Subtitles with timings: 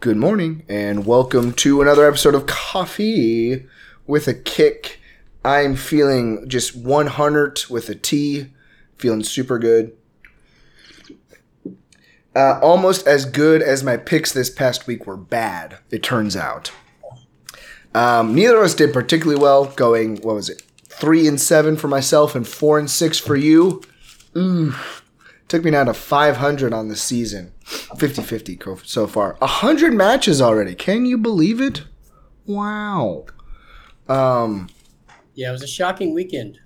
[0.00, 3.66] Good morning, and welcome to another episode of Coffee
[4.06, 5.00] with a Kick.
[5.44, 8.46] I'm feeling just 100 with a T,
[8.96, 9.96] feeling super good.
[12.32, 16.70] Uh, almost as good as my picks this past week were bad, it turns out.
[17.92, 21.88] Um, neither of us did particularly well, going, what was it, 3 and 7 for
[21.88, 23.82] myself and 4 and 6 for you.
[24.36, 24.76] Ooh.
[25.48, 27.52] Took me down to 500 on the season.
[27.68, 29.34] 50 50 so far.
[29.38, 30.74] 100 matches already.
[30.74, 31.84] Can you believe it?
[32.46, 33.26] Wow.
[34.08, 34.70] Um,
[35.34, 36.58] yeah, it was a shocking weekend.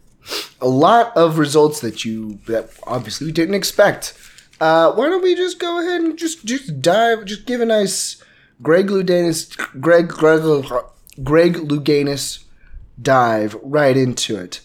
[0.60, 4.14] A lot of results that you that obviously we didn't expect.
[4.60, 8.22] Uh, why don't we just go ahead and just just dive, just give a nice
[8.62, 10.42] Greg Louganis, Greg Greg
[11.24, 12.44] Greg Louganis
[13.00, 14.60] dive right into it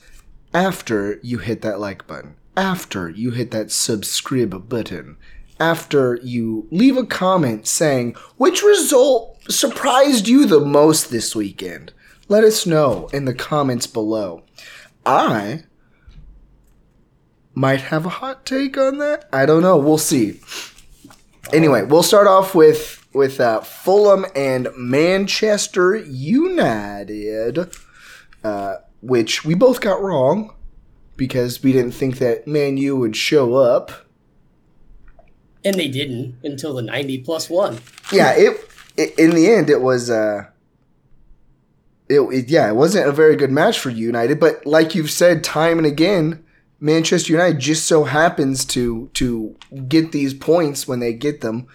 [0.54, 5.16] after you hit that like button after you hit that subscribe button,
[5.60, 11.94] after you leave a comment saying which result surprised you the most this weekend.
[12.28, 14.44] Let us know in the comments below.
[15.06, 15.64] I
[17.56, 19.28] might have a hot take on that.
[19.32, 19.78] I don't know.
[19.78, 20.42] We'll see.
[21.54, 27.72] Anyway, we'll start off with with uh, Fulham and Manchester United,
[28.44, 30.54] uh, which we both got wrong
[31.16, 34.07] because we didn't think that Man U would show up.
[35.68, 37.80] And they didn't until the 90 plus one.
[38.10, 40.46] Yeah, it, it in the end it was uh
[42.10, 45.44] it, it, yeah, it wasn't a very good match for United, but like you've said
[45.44, 46.42] time and again,
[46.80, 49.58] Manchester United just so happens to to
[49.88, 51.68] get these points when they get them.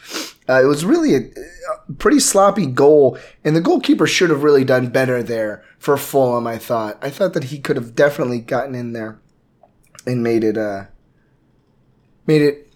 [0.48, 4.64] Uh, it was really a, a, pretty sloppy goal, and the goalkeeper should have really
[4.64, 6.46] done better there for Fulham.
[6.46, 6.98] I thought.
[7.02, 9.20] I thought that he could have definitely gotten in there
[10.06, 10.84] and made it uh
[12.26, 12.71] made it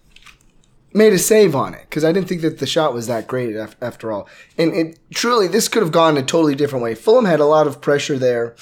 [0.93, 3.55] made a save on it because I didn't think that the shot was that great
[3.81, 4.27] after all.
[4.57, 6.95] And it truly this could have gone a totally different way.
[6.95, 8.55] Fulham had a lot of pressure there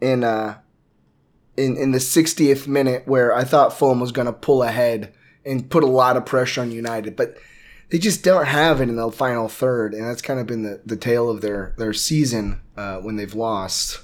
[0.00, 0.58] in uh
[1.56, 5.12] in in the 60th minute where I thought Fulham was going to pull ahead
[5.44, 7.36] and put a lot of pressure on United, but
[7.90, 10.80] they just don't have it in the final third, and that's kind of been the,
[10.84, 14.02] the tale of their their season uh, when they've lost.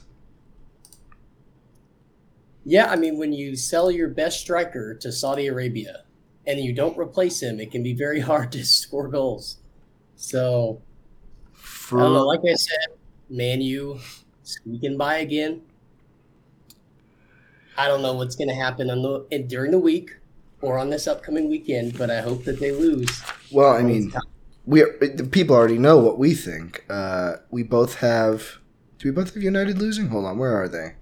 [2.65, 6.04] Yeah, I mean, when you sell your best striker to Saudi Arabia
[6.47, 9.59] and you don't replace him, it can be very hard to score goals.
[10.16, 10.81] So,
[11.53, 12.00] For...
[12.00, 12.27] I don't know.
[12.27, 12.97] Like I said,
[13.28, 14.00] Man U
[14.43, 15.62] squeaking by again.
[17.77, 20.16] I don't know what's going to happen on the during the week
[20.60, 23.22] or on this upcoming weekend, but I hope that they lose.
[23.50, 24.12] Well, I mean,
[24.65, 26.84] we are, the people already know what we think.
[26.88, 28.59] Uh, we both have.
[28.99, 30.09] Do we both have United losing?
[30.09, 30.94] Hold on, where are they?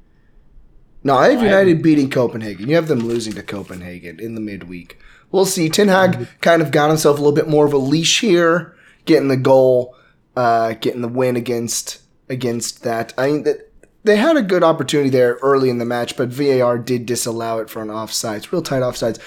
[1.04, 2.68] No, I have United beating Copenhagen.
[2.68, 4.98] You have them losing to Copenhagen in the midweek.
[5.32, 5.68] We'll see.
[5.68, 6.24] Ten Hag mm-hmm.
[6.40, 8.76] kind of got himself a little bit more of a leash here,
[9.06, 9.96] getting the goal,
[10.36, 13.12] uh, getting the win against against that.
[13.18, 13.72] I mean, that
[14.04, 17.70] they had a good opportunity there early in the match, but VAR did disallow it
[17.70, 19.18] for an offsides, real tight offsides.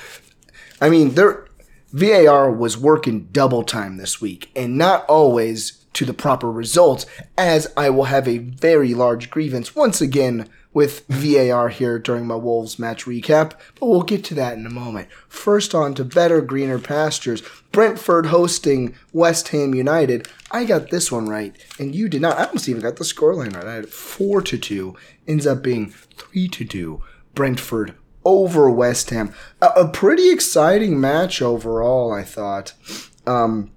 [0.80, 1.48] I mean, their
[1.92, 7.06] VAR was working double time this week, and not always to the proper results.
[7.38, 12.36] As I will have a very large grievance once again with VAR here during my
[12.36, 15.08] Wolves match recap, but we'll get to that in a moment.
[15.30, 17.42] First, on to better, greener pastures.
[17.72, 20.28] Brentford hosting West Ham United.
[20.52, 22.38] I got this one right, and you did not.
[22.38, 23.66] I almost even got the scoreline right.
[23.66, 24.98] I had four to two.
[25.26, 27.02] Ends up being three to two.
[27.34, 29.34] Brentford over West Ham.
[29.62, 32.74] A, a pretty exciting match overall, I thought.
[33.26, 33.72] Um,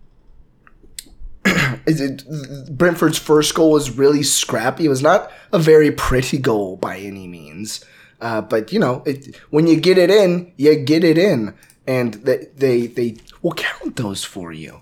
[1.86, 4.86] it, Brentford's first goal was really scrappy.
[4.86, 7.84] It was not a very pretty goal by any means.
[8.20, 11.54] Uh, but you know, it, when you get it in, you get it in,
[11.86, 14.80] and they they they will count those for you.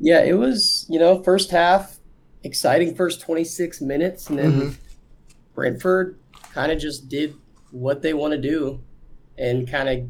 [0.00, 1.98] Yeah, it was you know first half
[2.42, 4.68] exciting first twenty six minutes, and then mm-hmm.
[5.54, 6.18] Brentford
[6.54, 7.34] kind of just did
[7.70, 8.82] what they want to do,
[9.36, 10.08] and kind of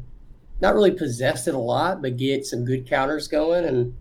[0.61, 3.95] not really possess it a lot, but get some good counters going and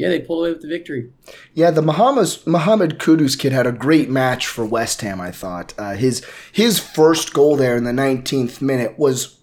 [0.00, 1.10] yeah, they pulled away with the victory.
[1.52, 5.20] Yeah, the Mohamed Mohamed Kudus kid had a great match for West Ham.
[5.20, 9.36] I thought uh, his his first goal there in the 19th minute was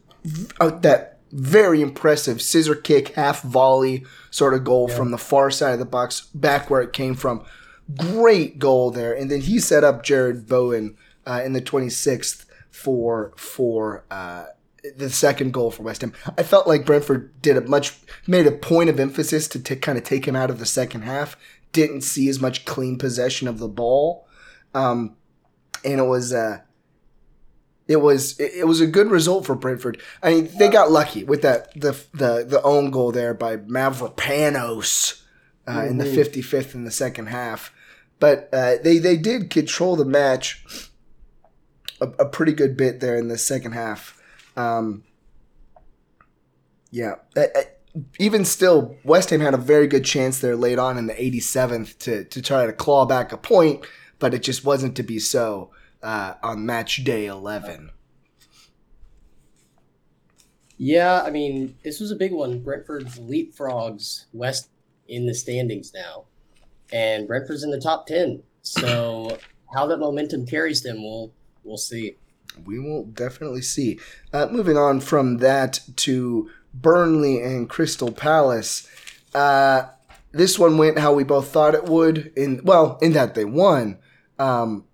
[0.60, 4.96] uh, that very impressive scissor kick, half volley sort of goal yeah.
[4.96, 7.46] from the far side of the box, back where it came from.
[7.96, 10.98] Great goal there, and then he set up Jarrod Bowen
[11.28, 14.46] uh, in the 26th for for uh,
[14.96, 16.14] the second goal for West Ham.
[16.38, 17.94] I felt like Brentford did a much
[18.28, 21.02] made a point of emphasis to t- kind of take him out of the second
[21.02, 21.36] half.
[21.74, 24.28] Didn't see as much clean possession of the ball,
[24.74, 25.16] um,
[25.84, 26.60] and it was uh,
[27.88, 30.02] it was it, it was a good result for Brentford.
[30.24, 35.22] I mean, they got lucky with that the the the own goal there by Mavropanos
[35.68, 36.16] uh, in the Mhm.
[36.16, 37.74] 55th in the second half,
[38.20, 40.64] but uh, they they did control the match
[42.02, 44.17] a, a pretty good bit there in the second half.
[44.58, 45.04] Um,
[46.92, 47.62] yeah, Uh, uh,
[48.20, 51.98] even still, West Ham had a very good chance there late on in the 87th
[52.00, 53.86] to to try to claw back a point,
[54.20, 55.72] but it just wasn't to be so
[56.04, 57.92] uh, on match day 11.
[60.78, 62.60] Yeah, I mean, this was a big one.
[62.60, 64.70] Brentford's leapfrogs West
[65.08, 66.26] in the standings now,
[66.92, 68.44] and Brentford's in the top ten.
[68.62, 69.40] So
[69.74, 71.32] how that momentum carries them, we'll
[71.64, 72.18] we'll see.
[72.66, 74.00] We will definitely see.
[74.34, 78.88] Uh, moving on from that to Burnley and Crystal Palace.
[79.34, 79.84] Uh,
[80.32, 82.32] this one went how we both thought it would.
[82.36, 83.98] In well, in that they won,
[84.40, 84.86] um,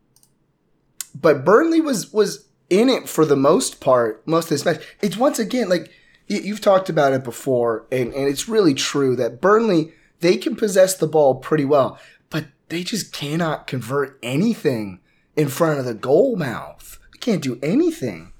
[1.19, 4.81] but Burnley was was in it for the most part, most of this match.
[5.01, 5.91] It's once again like
[6.27, 10.95] you've talked about it before, and, and it's really true that Burnley they can possess
[10.95, 11.99] the ball pretty well,
[12.29, 14.99] but they just cannot convert anything
[15.35, 16.97] in front of the goal mouth.
[17.23, 18.33] Can't do anything.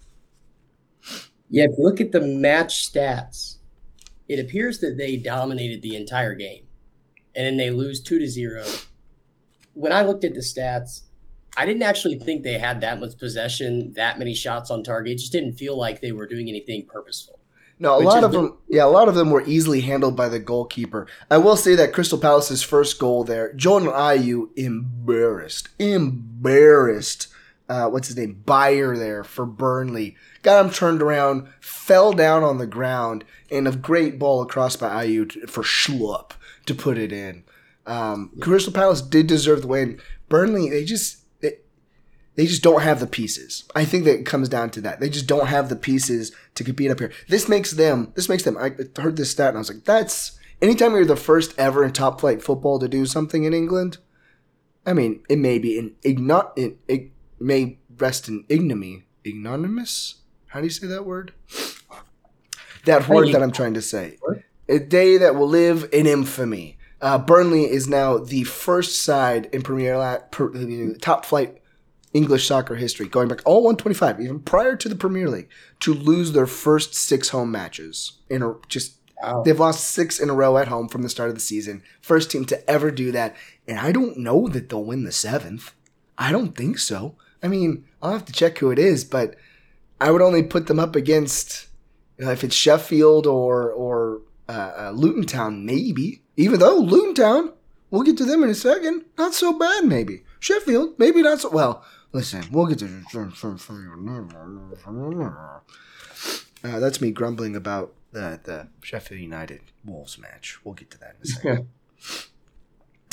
[1.49, 3.59] Yeah, if you look at the match stats,
[4.27, 6.65] it appears that they dominated the entire game,
[7.33, 8.65] and then they lose two to zero.
[9.73, 11.03] When I looked at the stats,
[11.55, 15.13] I didn't actually think they had that much possession, that many shots on target.
[15.13, 17.39] It just didn't feel like they were doing anything purposeful.
[17.79, 18.57] No, a lot of the- them.
[18.67, 21.07] Yeah, a lot of them were easily handled by the goalkeeper.
[21.31, 27.29] I will say that Crystal Palace's first goal there, Jordan Ayew embarrassed, embarrassed.
[27.69, 28.41] Uh, what's his name?
[28.45, 30.15] Beyer there for Burnley.
[30.41, 35.05] Got him turned around, fell down on the ground, and a great ball across by
[35.05, 36.31] to, for Schlupp
[36.65, 37.43] to put it in.
[37.85, 39.99] Um, Crystal Palace did deserve the win.
[40.29, 41.57] Burnley, they just they,
[42.35, 43.65] they just don't have the pieces.
[43.75, 44.99] I think that it comes down to that.
[44.99, 47.11] They just don't have the pieces to compete up here.
[47.27, 48.11] This makes them.
[48.15, 48.57] This makes them.
[48.57, 48.71] I
[49.01, 52.21] heard this stat and I was like, that's anytime you're the first ever in top
[52.21, 53.97] flight football to do something in England.
[54.85, 56.75] I mean, it may be in igno-
[57.39, 60.15] may rest in ignominy, ignominious.
[60.47, 61.33] How do you say that word?
[62.85, 64.17] That word that I'm trying to say.
[64.69, 66.77] A day that will live in infamy.
[67.01, 71.61] Uh, Burnley is now the first side in Premier La- per, uh, top flight
[72.13, 75.49] English soccer history, going back all 125, even prior to the Premier League,
[75.81, 78.97] to lose their first six home matches in a just.
[79.21, 79.41] Wow.
[79.43, 81.81] They've lost six in a row at home from the start of the season.
[82.01, 83.35] First team to ever do that,
[83.67, 85.73] and I don't know that they'll win the seventh.
[86.17, 87.15] I don't think so.
[87.43, 89.35] I mean, I'll have to check who it is, but
[89.99, 91.67] I would only put them up against
[92.17, 96.21] you know, if it's Sheffield or or uh, uh, Luton Town, maybe.
[96.35, 97.53] Even though Luton Town,
[97.91, 99.05] we'll get to them in a second.
[99.17, 100.23] Not so bad, maybe.
[100.39, 101.85] Sheffield, maybe not so well.
[102.11, 103.03] Listen, we'll get to.
[106.63, 110.59] Uh, that's me grumbling about the the Sheffield United Wolves match.
[110.63, 111.67] We'll get to that in a second.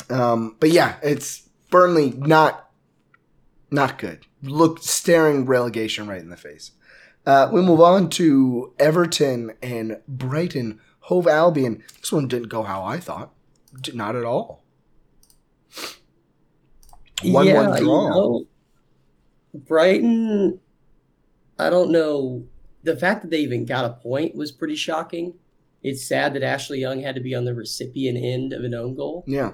[0.09, 0.31] Yeah.
[0.31, 2.70] Um, but yeah, it's Burnley not
[3.71, 4.25] not good.
[4.43, 6.71] Look, staring relegation right in the face.
[7.25, 11.83] Uh, we move on to Everton and Brighton Hove Albion.
[11.99, 13.31] This one didn't go how I thought.
[13.93, 14.63] Not at all.
[17.23, 18.09] One yeah, one you draw.
[18.09, 18.45] know,
[19.53, 20.59] Brighton.
[21.59, 22.43] I don't know.
[22.83, 25.35] The fact that they even got a point was pretty shocking.
[25.83, 28.95] It's sad that Ashley Young had to be on the recipient end of an own
[28.95, 29.23] goal.
[29.27, 29.53] Yeah,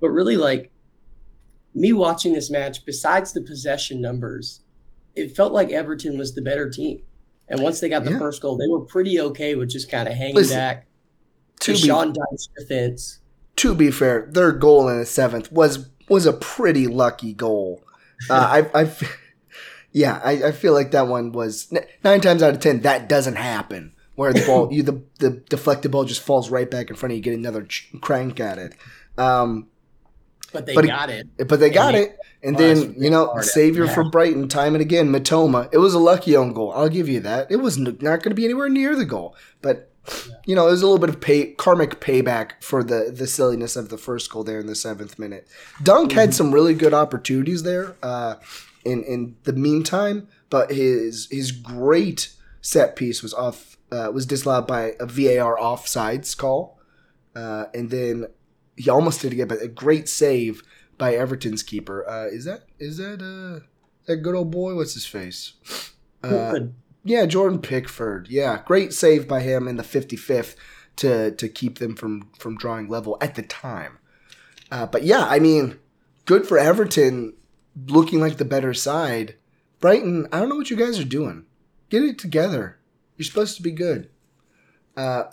[0.00, 0.70] But really, like
[1.78, 4.60] me watching this match, besides the possession numbers,
[5.14, 7.02] it felt like Everton was the better team.
[7.48, 8.18] And once they got the Yeah.
[8.18, 10.86] first goal, they were pretty okay with just kind of hanging Listen, back.
[11.60, 12.12] to be Sean
[12.58, 13.20] defense.
[13.56, 17.82] to be fair, their goal in the seventh was was a pretty lucky goal.
[18.28, 18.90] Uh, I, I,
[19.92, 23.36] yeah, I, I feel like that one was nine times out of ten that doesn't
[23.36, 23.92] happen.
[24.16, 27.16] Where the ball, you the the deflected ball just falls right back in front of
[27.16, 28.74] you, get another ch- crank at it.
[29.16, 29.68] Um,
[30.52, 31.26] But they But got it.
[31.46, 33.94] but they got they- it, and then you know, savior Yeah.
[33.94, 35.68] for Brighton, time and again, Mitoma.
[35.72, 36.72] It was a lucky own goal.
[36.74, 37.48] I'll give you that.
[37.50, 39.90] It was n- not going to be anywhere near the goal, but
[40.46, 43.76] you know, it was a little bit of pay, karmic payback for the the silliness
[43.76, 45.46] of the first goal there in the seventh minute.
[45.82, 47.94] Dunk had some really good opportunities there.
[48.02, 48.36] Uh,
[48.86, 52.30] in in the meantime, but his his great
[52.62, 56.78] set piece was off uh, was disallowed by a VAR offsides call,
[57.36, 58.26] uh, and then
[58.78, 60.62] he almost did it again, but a great save
[60.96, 62.08] by Everton's keeper.
[62.08, 63.64] Uh, is that is that uh
[64.06, 64.74] that good old boy?
[64.74, 65.52] What's his face?
[66.22, 66.58] Uh,
[67.04, 68.28] yeah, Jordan Pickford.
[68.28, 70.56] Yeah, great save by him in the 55th
[70.96, 73.98] to to keep them from from drawing level at the time.
[74.70, 75.78] Uh, but yeah, I mean,
[76.24, 77.34] good for Everton
[77.86, 79.36] looking like the better side,
[79.80, 81.44] Brighton, I don't know what you guys are doing.
[81.88, 82.78] Get it together.
[83.16, 84.10] You're supposed to be good.
[84.96, 85.24] Uh,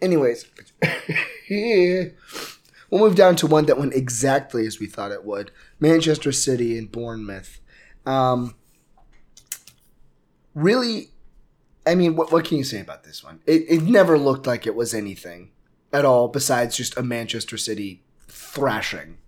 [0.00, 0.46] anyways,
[2.90, 6.76] we'll move down to one that went exactly as we thought it would Manchester City
[6.76, 7.60] and Bournemouth.
[8.04, 8.54] Um,
[10.54, 11.10] really,
[11.86, 13.40] I mean, what, what can you say about this one?
[13.46, 15.50] It, it never looked like it was anything
[15.92, 19.18] at all besides just a Manchester City thrashing.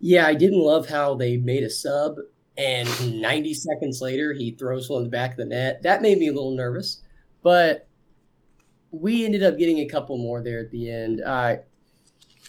[0.00, 2.18] Yeah, I didn't love how they made a sub
[2.56, 5.82] and 90 seconds later he throws one the back of the net.
[5.82, 7.02] That made me a little nervous,
[7.42, 7.87] but
[8.90, 11.20] we ended up getting a couple more there at the end.
[11.20, 11.56] Uh,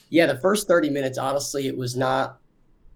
[0.10, 2.39] yeah, the first 30 minutes, honestly, it was not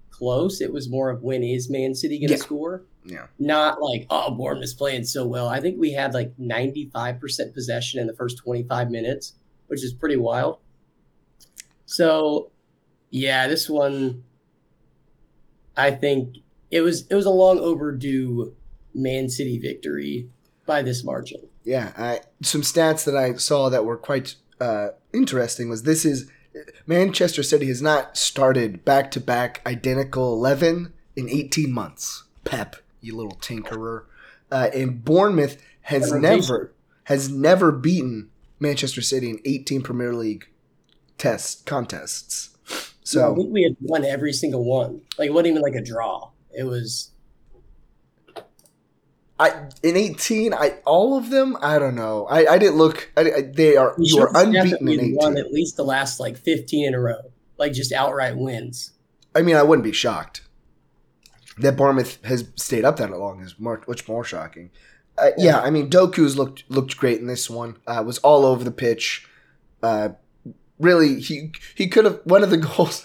[0.09, 0.62] close.
[0.62, 2.39] It was more of when is Man City going to Yeah.
[2.41, 2.83] score?
[3.05, 3.27] Yeah.
[3.38, 5.47] Not like, oh, Bournemouth's playing so well.
[5.47, 9.33] I think we had like 95% possession in the first 25 minutes,
[9.67, 10.59] which is pretty wild.
[11.85, 12.51] So,
[13.09, 14.23] yeah, this one,
[15.75, 16.38] I think
[16.71, 18.55] it was it was a long overdue
[18.95, 20.29] Man City victory
[20.65, 21.41] by this margin.
[21.63, 26.29] Yeah, I, some stats that I saw that were quite uh, interesting was this is
[26.86, 32.24] Manchester City has not started back to back identical 11 in 18 months.
[32.43, 34.03] Pep, you little tinkerer.
[34.51, 36.74] Uh, and Bournemouth has Never never
[37.05, 38.29] has never beaten
[38.60, 40.48] Manchester City in 18 Premier League
[41.17, 42.55] test contests.
[42.70, 45.01] I So think we had won every single one.
[45.17, 46.29] Like it wasn't even like a draw.
[46.51, 47.12] It was
[49.43, 51.57] I in 18, I all of them.
[51.62, 52.25] I don't know.
[52.27, 53.12] I, I didn't look.
[53.17, 55.15] I, I- they are you are showed the stat that unbeaten in 18.
[55.15, 58.91] won at least the last like fifteen in a row, like just outright wins.
[59.35, 60.41] I mean, I wouldn't be shocked
[61.57, 63.41] that Bournemouth has stayed up that long.
[63.41, 64.69] Is more, much more shocking.
[65.17, 67.77] Uh, yeah, I mean, Doku's looked looked great in this one.
[67.85, 69.27] Uh, was all over the pitch.
[69.81, 70.09] Uh,
[70.79, 73.03] really, he he could have one of the goals.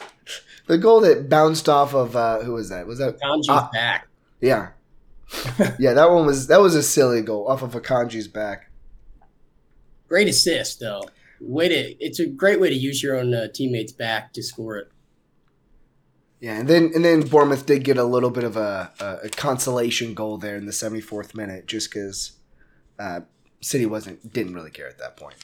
[0.66, 2.87] The goal that bounced off of uh, who was that?
[2.87, 3.71] Was that Kanji's Ah.
[3.73, 4.07] back.
[4.40, 4.68] yeah,
[5.78, 5.92] yeah?
[5.92, 8.70] That one was that was a silly goal off of Akanji's back.
[10.08, 11.02] Great assist though.
[11.40, 14.76] Way to it's a great way to use your own uh, teammates back to score
[14.78, 14.90] it.
[16.40, 19.28] Yeah, and then and then Bournemouth did get a little bit of a, a, a
[19.28, 22.32] consolation goal there in the seventy fourth minute, just because
[22.99, 23.20] uh,
[23.61, 25.37] City wasn't didn't really care at that point.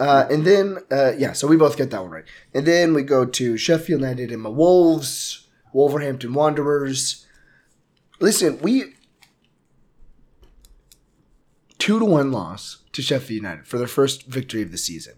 [0.00, 2.24] Uh, and then uh, yeah, so we both get that one right.
[2.54, 7.26] And then we go to Sheffield United and the Wolves, Wolverhampton Wanderers.
[8.18, 8.94] Listen, we
[11.82, 15.14] two to one loss to Sheffield United for their first victory of the season,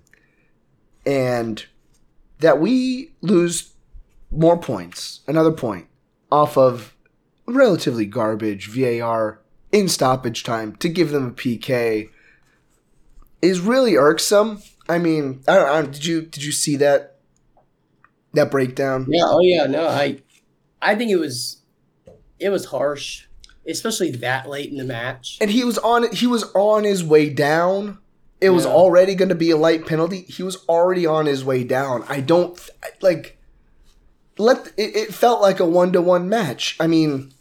[1.05, 1.67] and
[2.39, 3.75] that we lose
[4.31, 5.89] more points, another point,
[6.33, 6.97] off of
[7.45, 9.43] relatively garbage VAR
[9.73, 12.09] in stoppage time to give them a PK
[13.43, 14.63] is really irksome.
[14.89, 17.19] I mean, I don't, I don't, did you did you see that
[18.33, 19.05] that breakdown?
[19.11, 19.25] Yeah.
[19.27, 19.67] Oh yeah.
[19.67, 20.23] No, I
[20.81, 21.61] I think it was
[22.39, 23.24] it was harsh,
[23.69, 25.39] especially that late in the match.
[25.41, 27.99] And he was on he was on his way down.
[28.41, 28.73] It was Yeah.
[28.73, 30.23] already going to be a light penalty.
[30.23, 32.05] He was already on his way down.
[32.09, 32.59] I don't
[33.01, 33.39] like
[34.37, 36.77] let it, it felt like a one to one match.
[36.81, 37.33] I mean,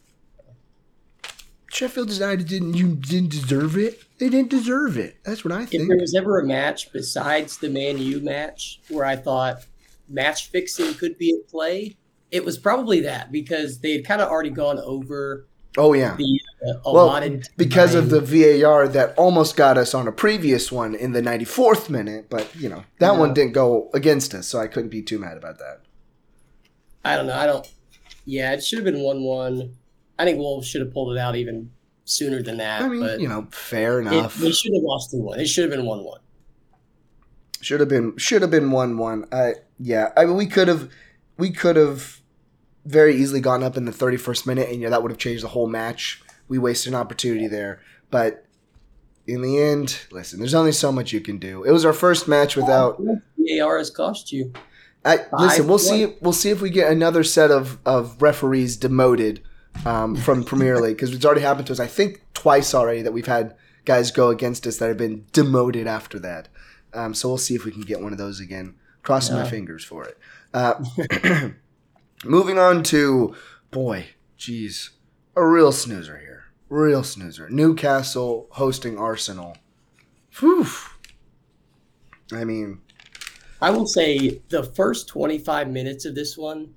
[1.72, 4.00] Sheffield United didn't you didn't deserve it.
[4.20, 5.18] They didn't deserve it.
[5.25, 5.84] That's what I think.
[5.84, 9.65] If there was ever a match besides the Man U match where I thought
[10.08, 11.98] match fixing could be at play,
[12.30, 16.39] it was probably that because they had kind of already gone over oh yeah, the
[16.68, 21.12] uh, well because of the VAR that almost got us on a previous one in
[21.12, 23.20] the 94th minute, but you know that Yeah.
[23.20, 25.82] one didn't go against us, so I couldn't be too mad about that.
[27.06, 27.36] I don't know.
[27.36, 27.70] I don't.
[28.25, 29.75] Yeah, it should have been one-one.
[30.18, 31.72] I think Wolves should have pulled it out even
[32.06, 32.82] sooner than that.
[32.82, 34.36] I mean, but you know, fair it, enough.
[34.36, 35.39] they should have lost two-one.
[35.39, 36.22] It should have been one-one.
[37.62, 39.25] Should have been should have been one one.
[39.32, 40.12] I yeah.
[40.18, 40.89] I mean we could have
[41.38, 42.20] we could have
[42.86, 45.44] very easily gone up in the thirty first minute and yeah that would have changed
[45.44, 46.22] the whole match.
[46.48, 47.82] We wasted an opportunity there.
[48.12, 48.46] But
[49.25, 51.63] in the end, listen, there's only so much you can do.
[51.63, 53.02] It was our first match without
[53.38, 54.54] VAR has cost you.
[55.06, 59.42] I, listen, we'll see we'll see if we get another set of, of referees demoted
[59.86, 61.80] um, from Premier League because it's already happened to us.
[61.80, 65.88] I think twice already that we've had guys go against us that have been demoted
[65.88, 66.48] after that.
[66.94, 68.75] Um, so we'll see if we can get one of those again.
[69.02, 70.18] Crossing my fingers for it.
[70.54, 70.75] Uh,
[72.24, 73.36] moving on to
[73.72, 74.89] boy, jeez,
[75.36, 76.46] a real snoozer here.
[76.70, 77.50] Real snoozer.
[77.50, 79.58] Newcastle hosting Arsenal.
[80.39, 80.65] Whew.
[82.32, 82.82] I mean,
[83.62, 86.74] I will say the first 25 minutes of this one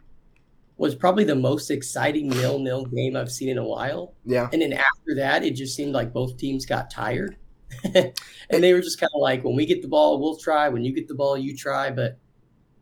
[0.77, 4.15] was probably the most exciting nil-nil game I've seen in a while.
[4.25, 4.49] yeah.
[4.53, 7.37] And then after that, it just seemed like both teams got tired.
[7.95, 8.13] and
[8.51, 10.69] they were just kind of like, when we get the ball, we'll try.
[10.69, 11.91] When you get the ball, you try.
[11.91, 12.19] But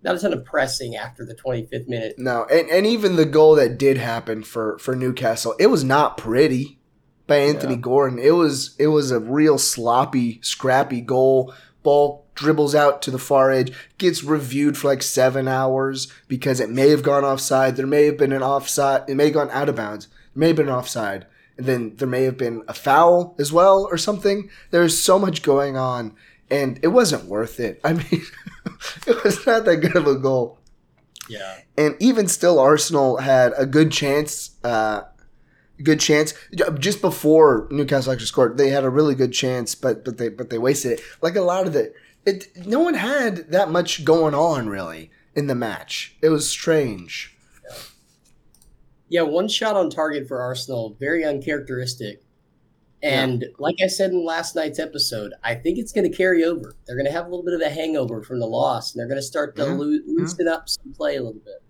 [0.04, 2.18] not a ton pressing after the 25th minute.
[2.18, 6.16] No, and, and even the goal that did happen for for Newcastle, it was not
[6.18, 6.78] pretty
[7.26, 7.80] by Anthony Yeah.
[7.80, 8.18] Gordon.
[8.18, 11.54] It was it was a real sloppy, scrappy goal.
[11.82, 16.70] Ball dribbles out to the far edge, gets reviewed for like seven hours because it
[16.70, 17.76] may have gone offside.
[17.76, 19.08] There may have been an offside.
[19.08, 20.06] It may have gone out of bounds.
[20.06, 21.26] There may have been an offside.
[21.56, 24.50] And then there may have been a foul as well or something.
[24.70, 26.16] There's so much going on,
[26.50, 27.80] and it wasn't worth it.
[27.84, 28.22] I mean,
[29.06, 30.58] it was not that good of a goal
[31.28, 31.58] Yeah.
[31.76, 34.52] and even still, Arsenal had a good chance.
[34.62, 35.02] Uh,
[35.82, 36.34] good chance
[36.78, 38.56] just before Newcastle actually scored.
[38.58, 41.00] They had a really good chance, but but they but they wasted it.
[41.20, 41.92] Like a lot of the,
[42.24, 46.16] it no one had that much going on really in the match.
[46.22, 47.36] It was strange.
[49.08, 52.23] Yeah, one shot on target for Arsenal, very uncharacteristic.
[53.04, 56.74] And like I said in last night's episode, I think it's going to carry over.
[56.86, 59.08] They're going to have a little bit of a hangover from the loss, and they're
[59.08, 59.74] going to start to Yeah.
[59.74, 61.62] loo- loosen up some play a little bit.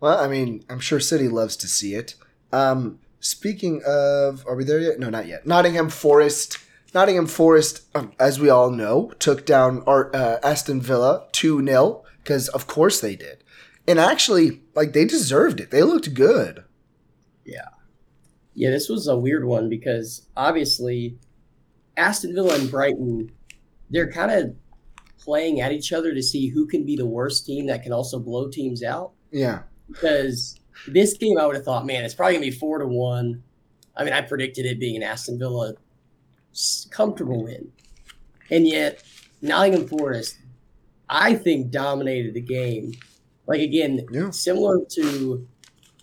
[0.00, 2.14] Well, I mean, I'm sure City loves to see it.
[2.52, 4.98] Um, speaking of, are we there yet?
[4.98, 5.46] No, not yet.
[5.46, 6.58] Nottingham Forest.
[6.94, 12.04] Nottingham Forest, um, as we all know, took down our, uh, Aston Villa 2 0,
[12.22, 13.42] because of course they did.
[13.86, 15.70] And actually, like, they deserved it.
[15.70, 16.64] They looked good.
[17.44, 17.68] Yeah,
[18.70, 21.16] this was a weird one because obviously
[21.96, 23.30] Aston Villa and Brighton,
[23.90, 24.54] they're kind of
[25.18, 28.18] playing at each other to see who can be the worst team that can also
[28.18, 29.12] blow teams out.
[29.30, 29.62] Yeah.
[29.88, 33.42] Because this game, I would have thought, man, it's probably gonna be four to one.
[33.96, 35.74] I mean, I predicted it being an Aston Villa
[36.90, 37.70] comfortable win,
[38.50, 39.02] and yet
[39.42, 40.38] Nottingham Forest,
[41.08, 42.92] I think, dominated the game.
[43.46, 44.30] Like again, Yeah.
[44.30, 45.46] similar to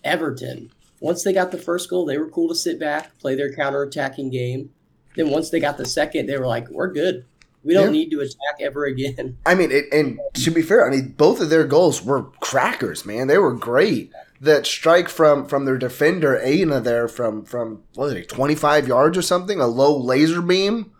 [0.04, 0.72] Everton.
[1.06, 4.30] Once they got the first goal, they were cool to sit back, play their counter-attacking
[4.32, 4.72] game.
[5.16, 7.26] Then once they got the second, they were like, "We're good.
[7.64, 7.92] We don't Yeah.
[7.92, 11.40] need to attack ever again." I mean, it, and to be fair, I mean, both
[11.40, 13.28] of their goals were crackers, man.
[13.28, 14.12] They were great.
[14.42, 18.88] That strike from from their defender Aina there from from what was it, twenty five
[18.88, 20.92] yards or something, a low laser beam,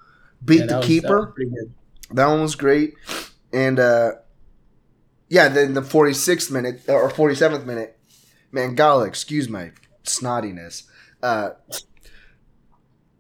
[0.44, 1.34] beat Yeah, that the was- that keeper.
[1.36, 1.74] good.
[2.14, 2.94] That one was great.
[3.52, 4.12] And uh
[5.30, 7.98] yeah, then the 46th minute or 47th minute,
[8.54, 9.72] Mangala, excuse my
[10.06, 10.84] snottiness.
[11.22, 11.52] Uh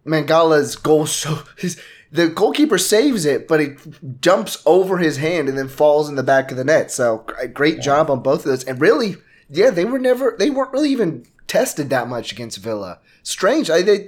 [0.05, 5.57] Mangala's goal so his the goalkeeper saves it, but it jumps over his hand and
[5.57, 6.91] then falls in the back of the net.
[6.91, 8.63] So great job on both of those.
[8.63, 9.17] And really,
[9.49, 12.99] yeah, they were never they weren't really even tested that much against Villa.
[13.23, 13.69] Strange.
[13.69, 14.07] I they,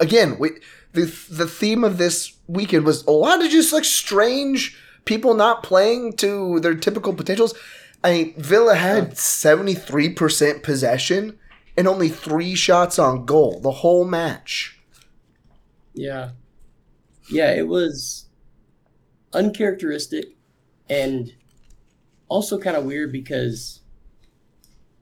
[0.00, 0.50] again, we
[0.92, 5.62] the the theme of this weekend was a lot of just like strange people not
[5.62, 7.54] playing to their typical potentials.
[8.02, 11.38] I mean, Villa had seventy three percent possession
[11.76, 14.80] and only three shots on goal the whole match.
[15.94, 16.30] Yeah.
[17.30, 18.26] Yeah, it was
[19.32, 20.36] uncharacteristic
[20.88, 21.32] and
[22.28, 23.80] also kind of weird because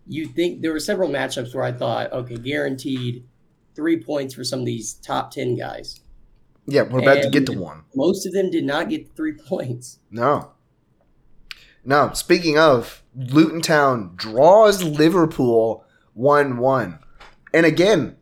[0.06, 3.26] you think there were several matchups where I thought, okay, guaranteed
[3.74, 6.00] three points for some of these top 10 guys.
[6.66, 7.84] Yeah, we're about to get to one.
[7.94, 9.98] Most of them did not get three points.
[10.10, 10.52] No.
[11.84, 12.12] No.
[12.14, 15.83] Speaking of, Luton Town draws Liverpool
[16.14, 16.98] 1 1.
[17.52, 18.16] And again,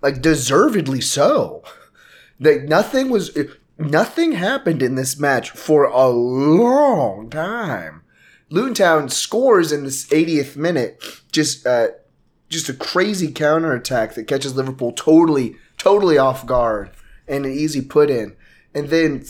[0.00, 1.62] like deservedly so.
[2.40, 3.36] Like nothing was
[3.78, 8.02] nothing happened in this match for a long time.
[8.50, 11.02] Luton Town scores in this 80th minute.
[11.30, 11.88] Just uh
[12.48, 16.90] just a crazy counterattack that catches Liverpool totally, totally off guard
[17.26, 18.36] and an easy put in.
[18.74, 19.24] And then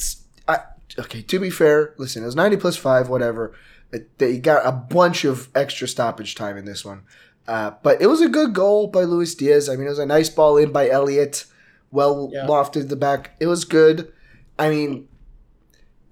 [0.99, 3.55] okay, to be fair, listen, it was 90 plus 5, whatever.
[4.19, 7.03] They got a bunch of extra stoppage time in this one.
[7.49, 9.69] Uh, but it was a good goal by Luis Diaz.
[9.69, 11.45] I mean, it was a nice ball in by Elliott,
[11.91, 12.47] well Yeah.
[12.47, 13.37] lofted the back.
[13.41, 14.13] It was good.
[14.59, 15.09] I mean,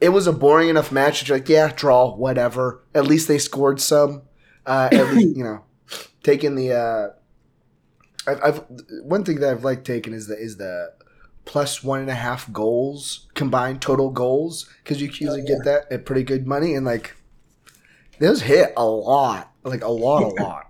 [0.01, 1.23] it was a boring enough match.
[1.23, 2.83] It's like, yeah, draw, whatever.
[2.95, 4.23] At least they scored some.
[4.67, 5.65] Uh, at least, you know,
[6.23, 6.73] taking the.
[6.73, 7.09] Uh,
[8.27, 8.65] I've, I've
[9.03, 10.93] one thing that I've liked taking is the is the
[11.47, 15.65] plus one and a half goals combined total goals because you can usually Oh, get
[15.65, 17.17] that at pretty good money and like
[18.21, 20.70] those hit a lot like a lot a lot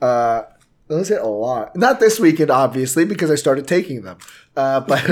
[0.00, 0.42] uh
[0.86, 1.76] those hit a lot.
[1.76, 4.18] Not this weekend obviously because i started taking them.
[4.56, 5.04] Uh but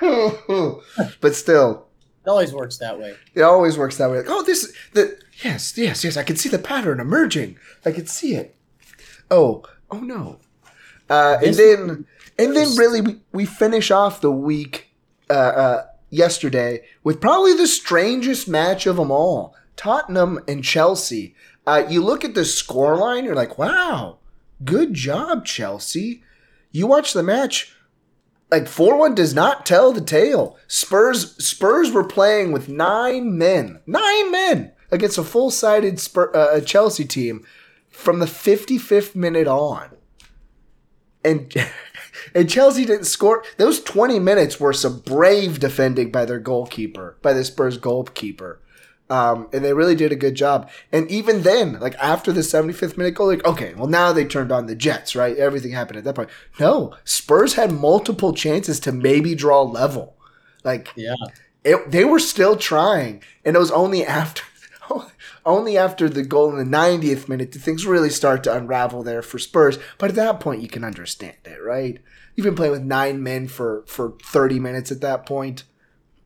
[1.20, 1.86] but still.
[2.26, 3.14] It always works that way.
[3.34, 4.18] it always works that way.
[4.18, 7.58] Like oh this the yes yes yes i can see the pattern emerging.
[7.84, 8.56] I can see it.
[9.30, 10.38] Oh oh no.
[11.08, 12.06] Uh and then
[12.38, 14.90] and then really we, we finish off the week
[15.30, 21.34] uh, uh yesterday with probably the strangest match of them all tottenham and chelsea
[21.66, 24.18] uh you look at the scoreline you're like wow
[24.64, 26.22] good job chelsea
[26.70, 27.74] you watch the match
[28.50, 34.30] like 4-1 does not tell the tale spurs spurs were playing with nine men nine
[34.30, 37.44] men against a full sided uh, Chelsea team
[37.90, 39.90] from the 55th minute on.
[41.24, 41.52] And
[42.34, 43.44] and Chelsea didn't score.
[43.56, 48.60] Those 20 minutes were some brave defending by their goalkeeper, by the Spurs goalkeeper.
[49.10, 50.70] Um, and they really did a good job.
[50.90, 54.50] And even then, like after the 75th minute goal, like, okay, well, now they turned
[54.50, 55.36] on the Jets, right?
[55.36, 56.30] Everything happened at that point.
[56.58, 60.16] No, Spurs had multiple chances to maybe draw level.
[60.64, 61.14] Like, yeah,
[61.64, 63.22] it, they were still trying.
[63.44, 64.42] And it was only after.
[65.46, 69.22] only after the goal in the 90th minute did things really start to unravel there
[69.22, 69.78] for Spurs.
[69.98, 71.98] But at that point, you can understand it, right?
[72.34, 75.64] You've been playing with nine men for, for 30 minutes at that point.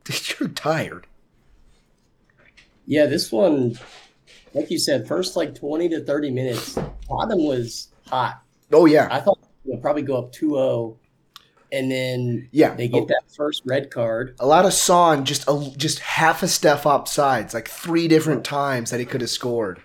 [0.40, 1.06] You're tired.
[2.88, 3.78] Yeah, this one,
[4.54, 8.42] like you said, first like 20 to 30 minutes, Tottenham was hot.
[8.72, 9.08] Oh, yeah.
[9.10, 10.98] I thought they'll probably go up 2 0
[11.70, 13.06] and then yeah, they get oh.
[13.06, 14.34] that first red card.
[14.40, 18.42] A lot of Son just a, just half a step up sides, like three different
[18.42, 19.82] times that he could have scored.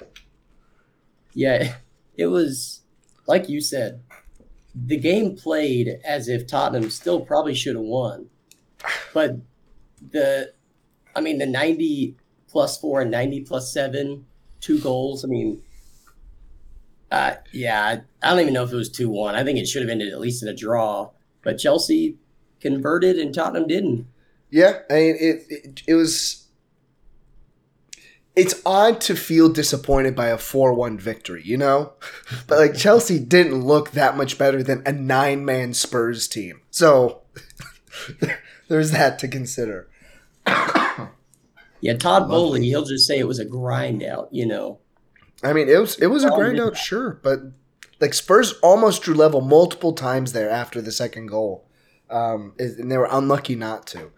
[1.33, 1.75] Yeah,
[2.15, 2.83] it was
[3.27, 4.01] like you said.
[4.75, 8.29] The game played as if Tottenham still probably should have won,
[9.13, 9.35] but
[10.11, 10.51] the,
[11.15, 12.15] I mean, the ninety
[12.53, 14.25] plus four and 90 plus seven,
[14.61, 15.25] two goals.
[15.25, 15.61] I mean,
[17.11, 19.35] uh, yeah, I don't even know if it was 2 1.
[19.35, 21.09] I think it should have ended at least in a draw,
[21.43, 22.17] but Chelsea
[22.61, 24.07] converted and Tottenham didn't.
[24.49, 26.47] Yeah, I mean, it, it, it was.
[28.35, 31.93] It's odd to feel disappointed by a 4 1 victory, you know?
[32.47, 36.61] But like Chelsea didn't look that much better than a nine man Spurs team.
[36.71, 37.21] So
[38.67, 39.87] there's that to consider.
[41.83, 44.79] Yeah, Todd Boehly, he'll just say it was a grind out, you know.
[45.43, 47.41] I mean, it was it was a grind out, sure, but
[47.99, 51.67] like Spurs almost drew level multiple times there after the second goal,
[52.09, 54.11] um, and they were unlucky not to.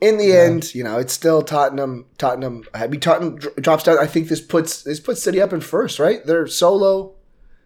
[0.00, 0.40] In the yeah.
[0.40, 2.06] end, you know, it's still Tottenham.
[2.18, 2.64] Tottenham.
[2.74, 4.00] I mean, Tottenham drops down.
[4.00, 6.26] I think this puts this puts City up in first, right?
[6.26, 7.14] They're solo,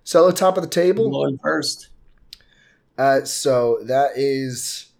[0.05, 1.11] solo top of the table.
[1.11, 1.89] Going first.
[2.99, 4.93] Uh, so that is,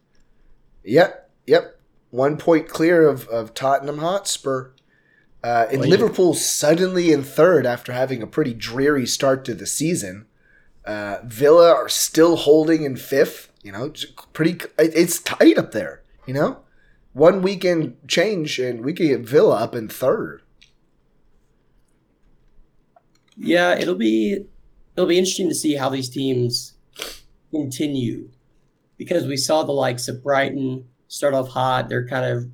[0.83, 1.80] yep, yep
[2.11, 4.71] one point clear of, of Tottenham Hotspur.
[5.43, 10.27] Uh, and Liverpool suddenly in third after having a pretty dreary start to the season.
[10.85, 13.51] Uh, Villa are still holding in fifth.
[13.63, 13.93] You know,
[14.33, 14.61] pretty.
[14.79, 16.03] It's tight up there.
[16.27, 16.59] You know,
[17.13, 20.43] one weekend change and we could get Villa up in third.
[23.37, 24.45] Yeah, it'll be
[24.95, 26.75] it'll be interesting to see how these teams
[27.51, 28.29] continue
[28.99, 31.89] because we saw the likes of Brighton, start off hot.
[31.89, 32.45] They're kind of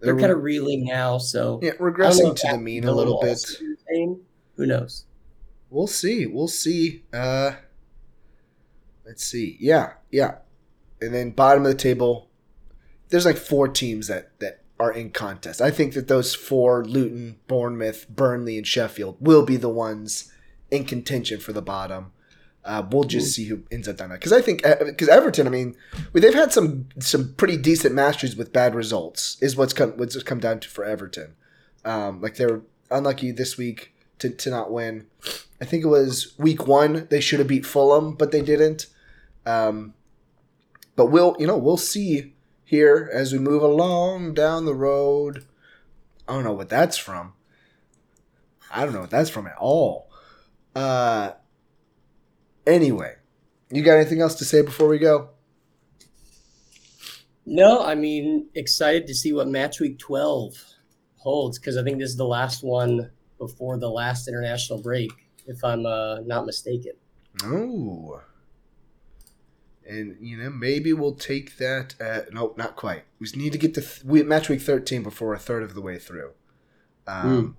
[0.00, 1.18] they're, they're kind of reeling now.
[1.18, 3.44] So yeah, regressing to the mean a little bit.
[4.56, 5.04] Who knows?
[5.70, 6.26] We'll see.
[6.26, 7.04] We'll see.
[7.12, 7.52] Uh,
[9.06, 9.56] let's see.
[9.60, 10.36] Yeah, yeah.
[11.00, 12.28] And then bottom of the table,
[13.10, 15.60] there's like four teams that that are in contest.
[15.60, 20.32] I think that those four Luton, Bournemouth, Burnley, and Sheffield will be the ones
[20.70, 22.12] in contention for the bottom.
[22.68, 25.46] Uh, we'll just see who ends up down that because I think because uh, Everton,
[25.46, 25.74] I mean,
[26.12, 29.38] they've had some some pretty decent matches with bad results.
[29.40, 31.34] Is what's come what's come down to for Everton.
[31.86, 35.06] Um, like they're unlucky this week to, to not win.
[35.62, 38.88] I think it was week one they should have beat Fulham, but they didn't.
[39.46, 39.94] Um,
[40.94, 42.34] but we'll you know we'll see
[42.66, 45.46] here as we move along down the road.
[46.28, 47.32] I don't know what that's from.
[48.70, 50.10] I don't know what that's from at all.
[50.76, 51.30] Uh,
[52.68, 53.14] Anyway,
[53.70, 55.30] you got anything else to say before we go?
[57.46, 60.52] No, I mean, excited to see what match week 12
[61.16, 65.10] holds because I think this is the last one before the last international break,
[65.46, 66.92] if I'm uh, not mistaken.
[67.42, 68.20] Oh.
[69.88, 71.94] And, you know, maybe we'll take that.
[71.98, 73.04] At, no, not quite.
[73.18, 75.80] We need to get to th- we, match week 13 before a third of the
[75.80, 76.32] way through.
[77.06, 77.54] Um, mm.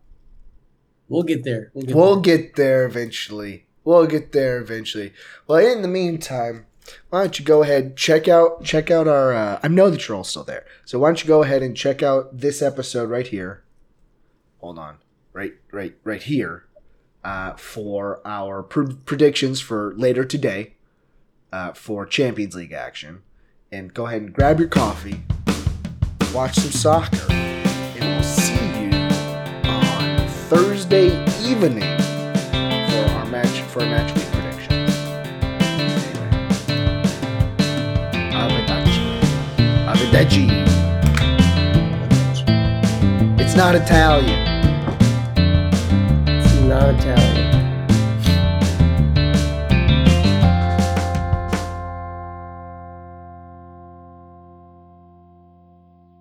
[1.08, 1.72] We'll get there.
[1.74, 2.38] We'll, get, we'll there.
[2.38, 3.66] get there eventually.
[3.84, 5.14] We'll get there eventually.
[5.48, 6.66] Well, in the meantime,
[7.10, 9.34] why don't you go ahead check out check out our?
[9.34, 11.76] Uh, I know that you're all still there, so why don't you go ahead and
[11.76, 13.64] check out this episode right here.
[14.60, 14.98] Hold on,
[15.34, 16.66] right, right, right here,
[17.24, 20.76] uh, for our pr- predictions for later today,
[21.54, 23.22] uh, for Champions League action,
[23.72, 25.24] and go ahead and grab your coffee,
[26.34, 31.99] watch some soccer, and we'll see you on Thursday evening
[33.80, 34.26] for match week.
[39.90, 40.50] Arrivederci.
[43.40, 44.40] It's not Italian.
[46.28, 47.29] It's not Italian.